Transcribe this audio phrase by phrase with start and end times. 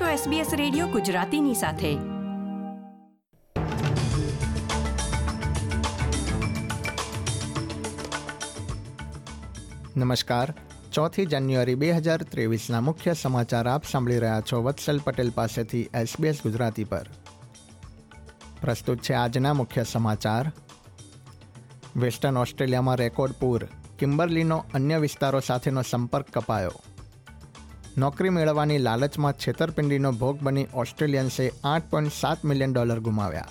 [0.00, 1.94] છો SBS radio ગુજરાતીની સાથે.
[9.96, 10.54] નમસ્કાર.
[10.92, 16.38] ચોથી જાન્યુઆરી બે હજાર ત્રેવીસના મુખ્ય સમાચાર આપ સાંભળી રહ્યા છો વત્સલ પટેલ પાસેથી એસબીએસ
[16.42, 17.06] ગુજરાતી પર.
[18.60, 20.52] પ્રસ્તુત છે આજના મુખ્ય સમાચાર.
[21.96, 23.64] વેસ્ટર્ન ઓસ્ટ્રેલિયામાં રેકોર્ડ પૂર.
[23.98, 26.93] કિમ્બરલીનો અન્ય વિસ્તારો સાથેનો સંપર્ક કપાયો.
[27.98, 33.48] નોકરી મેળવવાની લાલચમાં છેતરપિંડીનો ભોગ બની ઓસ્ટ્રેલિયન્સે આઠ પોઈન્ટ સાત મિલિયન ડોલર ગુમાવ્યા.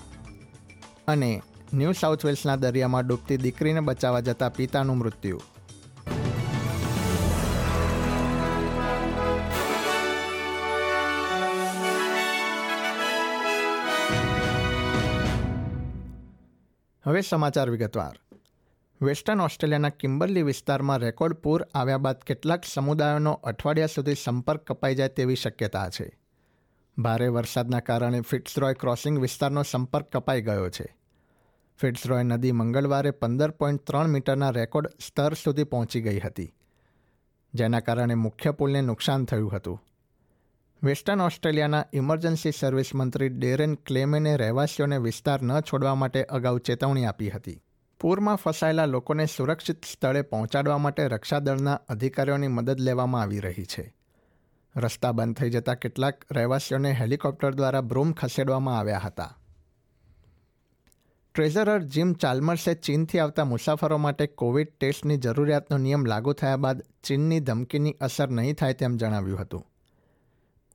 [1.08, 1.42] અને
[1.74, 5.42] ન્યૂ સાઉથ વેલ્સના દરિયામાં ડૂબતી દીકરીને બચાવવા જતા પિતાનું મૃત્યુ.
[17.06, 18.20] હવે સમાચાર વિગતવાર.
[19.02, 25.10] વેસ્ટર્ન ઓસ્ટ્રેલિયાના કિમ્બરલી વિસ્તારમાં રેકોર્ડ પૂર આવ્યા બાદ કેટલાક સમુદાયોનો અઠવાડિયા સુધી સંપર્ક કપાઈ જાય
[25.10, 26.06] તેવી શક્યતા છે.
[26.98, 30.86] ભારે વરસાદના કારણે ફિટ્સરોય ક્રોસિંગ વિસ્તારનો સંપર્ક કપાઈ ગયો છે.
[31.80, 36.54] ફિટ્સરોય નદી મંગળવારે પંદર પોઈન્ટ ત્રણ મીટરના રેકોર્ડ સ્તર સુધી પહોંચી ગઈ હતી,
[37.54, 39.82] જેના કારણે મુખ્ય પુલને નુકસાન થયું હતું.
[40.82, 47.30] વેસ્ટર્ન ઓસ્ટ્રેલિયાના ઇમરજન્સી સર્વિસ મંત્રી ડેરેન ક્લેમેને રહેવાસીઓને વિસ્તાર ન છોડવા માટે અગાઉ ચેતવણી આપી
[47.30, 47.60] હતી.
[48.04, 53.96] પૂરમાં ફસાયેલા લોકોને સુરક્ષિત સ્થળે પહોંચાડવા માટે રક્ષાદળના અધિકારીઓની મદદ લેવામાં આવી રહી છે.
[54.76, 59.38] રસ્તા બંધ થઈ જતા કેટલાક રહેવાસીઓને હેલિકોપ્ટર દ્વારા બ્રૂમ ખસેડવામાં આવ્યા હતા.
[61.36, 67.40] ટ્રેઝરર જીમ ચાલ્મર્સે ચીનથી આવતા મુસાફરો માટે કોવિડ ટેસ્ટની જરૂરિયાતનો નિયમ લાગુ થયા બાદ ચીનની
[67.40, 69.73] ધમકીની અસર નહીં થાય તેમ જણાવ્યું હતું.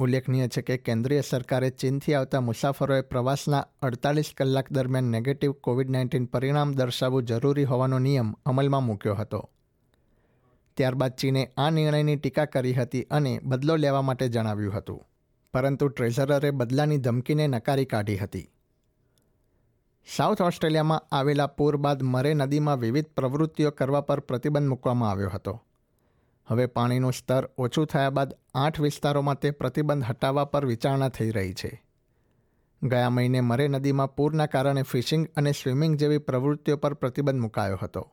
[0.01, 6.25] ઉલ્લેખનીય છે કે કેન્દ્રીય સરકારે ચીનથી આવતા મુસાફરોએ પ્રવાસના અડતાલીસ કલાક દરમિયાન નેગેટિવ કોવિડ નાઇન્ટીન
[6.25, 9.51] પરિણામ દર્શાવવું જરૂરી હોવાનો નિયમ અમલમાં મૂક્યો હતો.
[10.77, 15.07] ત્યારબાદ ચીને આ નિર્ણયની ટીકા કરી હતી અને બદલો લેવા માટે જણાવ્યું હતું.
[15.55, 18.51] પરંતુ ટ્રેઝરરે બદલાની ધમકીને નકારી કાઢી હતી.
[20.17, 25.63] સાઉથ ઓસ્ટ્રેલિયામાં આવેલા પૂર બાદ મરે નદીમાં વિવિધ પ્રવૃત્તિઓ કરવા પર પ્રતિબંધ મૂકવામાં આવ્યો હતો.
[26.49, 31.55] હવે પાણીનું સ્તર ઓછું થયા બાદ આઠ વિસ્તારોમાં તે પ્રતિબંધ હટાવવા પર વિચારણા થઈ રહી
[31.55, 31.85] છે.
[32.83, 38.11] ગયા મહિને મરે નદીમાં પૂરના કારણે ફિશિંગ અને સ્વિમિંગ જેવી પ્રવૃત્તિઓ પર પ્રતિબંધ મુકાયો હતો.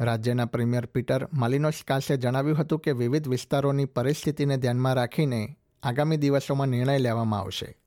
[0.00, 6.98] રાજ્યના પ્રીમિયર પીટર માલિનોસ્કાસે જણાવ્યું હતું કે વિવિધ વિસ્તારોની પરિસ્થિતિને ધ્યાનમાં રાખીને આગામી દિવસોમાં નિર્ણય
[6.98, 7.78] લેવામાં આવશે.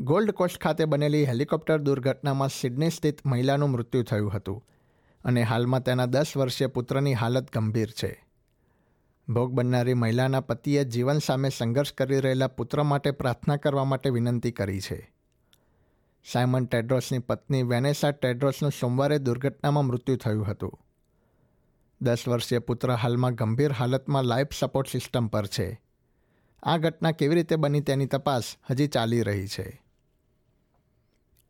[0.00, 4.64] ગોલ્ડ કોસ્ટ ખાતે બનેલી હેલિકોપ્ટર દુર્ઘટનામાં સિડની સ્થિત મહિલાનું મૃત્યુ થયું હતું.
[5.24, 8.26] અને હાલમાં તેના દસ વર્ષીય પુત્રની હાલત ગંભીર છે.
[9.28, 14.50] ભોગ બનનારી મહિલાના પતિએ જીવન સામે સંઘર્ષ કરી રહેલા પુત્ર માટે પ્રાર્થના કરવા માટે વિનંતી
[14.50, 15.14] કરી છે.
[16.32, 20.78] સાયમન ટેડ્રોસની પત્ની વેનેસા ટેડ્રોસનું સોમવારે દુર્ઘટનામાં મૃત્યુ થયું હતું.
[22.02, 25.82] દસ વર્ષીય પુત્ર હાલમાં ગંભીર હાલતમાં લાઈફ સપોર્ટ સિસ્ટમ પર છે.
[26.62, 29.89] આ ઘટના કેવી રીતે બની તેની તપાસ હજી ચાલી રહી છે.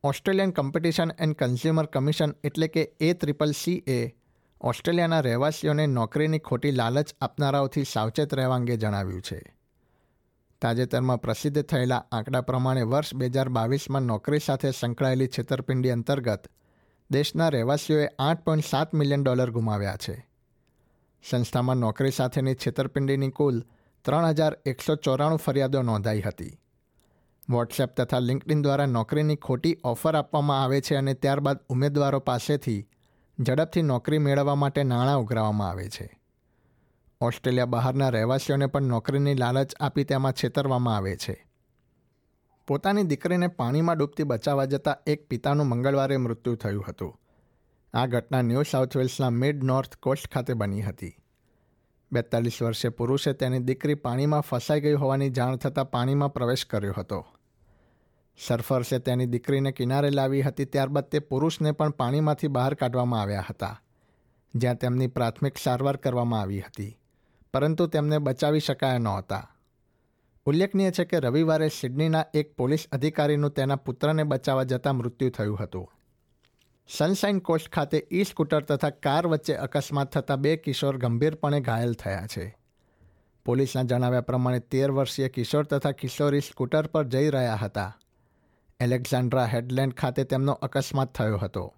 [0.04, 4.16] Australian competition and consumer commission એટલે કે એ ત્રિપલ સી એ
[4.60, 9.56] ઓસ્ટ્રેલિયાના રહેવાસીઓને નોકરીની ખોટી લાલચ આપનારાઓથી સાવચેત રહેવા અંગે જણાવ્યું છે.
[10.62, 16.48] તાજેતરમાં પ્રસિદ્ધ થયેલા આંકડા પ્રમાણે વર્ષ બે હજાર બાવીસમાં નોકરી સાથે સંકળાયેલી છેતરપિંડી અંતર્ગત
[17.10, 20.28] દેશના રહેવાસીઓએ આઠ પોઈન્ટ સાત મિલિયન ડોલર ગુમાવ્યા છે.
[21.30, 23.64] સંસ્થામાં નોકરી સાથેની છેતરપિંડીની કુલ
[24.04, 26.60] ત્રણ હજાર એકસો ચોરાણું ફરિયાદો નોંધાઈ હતી.
[27.50, 32.88] વોટ્સએપ તથા લિંકડિન દ્વારા નોકરીની ખોટી ઓફર આપવામાં આવે છે અને ત્યારબાદ ઉમેદવારો પાસેથી
[33.40, 36.20] ઝડપથી નોકરી મેળવવા માટે નાણાં ઉઘરાવવામાં આવે છે.
[37.20, 41.46] ઓસ્ટ્રેલિયા બહારના રહેવાસીઓને પણ નોકરીની લાલચ આપી તેમાં છેતરવામાં આવે છે.
[42.66, 47.20] પોતાની દીકરીને પાણીમાં ડૂબતી બચાવવા જતાં એક પિતાનું મંગળવારે મૃત્યુ થયું હતું.
[47.94, 51.16] આ ઘટના ન્યૂ સાઉથ વેલ્સના મિડ નોર્થ કોસ્ટ ખાતે બની હતી.
[52.12, 57.26] બેતાલીસ વર્ષે પુરુષે તેની દીકરી પાણીમાં ફસાઈ ગઈ હોવાની જાણ થતાં પાણીમાં પ્રવેશ કર્યો હતો.
[58.40, 63.76] સરફર્સે તેની દીકરીને કિનારે લાવી હતી ત્યારબાદ તે પુરુષને પણ પાણીમાંથી બહાર કાઢવામાં આવ્યા હતા,
[64.54, 66.92] જ્યાં તેમની પ્રાથમિક સારવાર કરવામાં આવી હતી,
[67.54, 69.44] પરંતુ તેમને બચાવી શકાયા નહોતા.
[70.46, 75.88] ઉલ્લેખનીય છે કે રવિવારે સિડનીના એક પોલીસ અધિકારીનું તેના પુત્રને બચાવવા જતાં મૃત્યુ થયું હતું.
[76.88, 82.26] સનશાઇન કોસ્ટ ખાતે ઈ સ્કૂટર તથા કાર વચ્ચે અકસ્માત થતાં બે કિશોર ગંભીરપણે ઘાયલ થયા
[82.26, 82.46] છે.
[83.46, 87.90] પોલીસના જણાવ્યા પ્રમાણે તેર વર્ષીય કિશોર તથા કિશોરી સ્કૂટર પર જઈ રહ્યા હતા.
[88.80, 91.74] એલેક્ઝાન્ડ્રા હેડલેન્ડ ખાતે તેમનો અકસ્માત થયો હતો.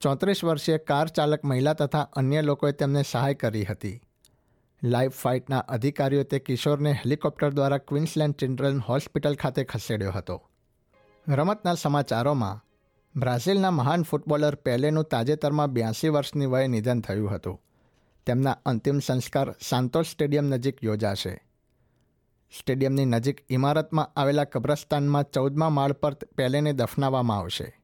[0.00, 4.00] ચોત્રીસ વર્ષીય કાર ચાલક મહિલા તથા અન્ય લોકોએ તેમને સહાય કરી હતી.
[4.84, 10.48] લાઇફ ફાઇટના અધિકારીઓ તે કિશોરને હેલિકોપ્ટર દ્વારા ક્વિન્સલેન્ડ ચિલ્ડ્રન હોસ્પિટલ ખાતે ખસેડ્યો હતો.
[11.28, 12.64] રમતના સમાચારોમાં,
[13.20, 17.60] બ્રાઝિલના મહાન ફૂટબોલર પેલેનું તાજેતરમાં બ્યાસી વર્ષની વયે નિધન થયું હતું.
[18.26, 21.49] તેમના અંતિમ સંસ્કાર સાન્તોસ સ્ટેડિયમ નજીક યોજાશે.
[22.58, 27.80] સ્ટેડિયમની નજીક ઇમારતમાં આવેલા કબ્રસ્તાનમાં ચૌદમા માળ પર પેલેને દફનાવવામાં આવશે.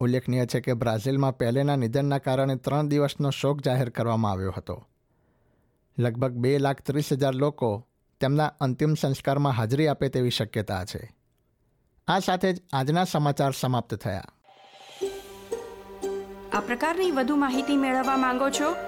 [0.00, 4.86] ઉલ્લેખનીય છે કે બ્રાઝિલમાં પેલેના નિધનના કારણે ત્રણ દિવસનો શોક જાહેર કરવામાં આવ્યો હતો.
[5.98, 7.88] લગભગ બે લાખ ત્રીસ હજાર લોકો
[8.20, 11.16] તેમના અંતિમ સંસ્કારમાં હાજરી આપે તેવી શક્યતા છે.
[12.08, 14.24] આ સાથે જ આજના સમાચાર સમાપ્ત થયા.
[16.52, 18.87] આ પ્રકારની વધુ માહિતી મેળવવા માંગો છો